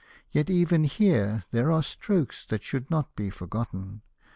[0.31, 4.01] Yet even here, there are strokes that should not be forgotten.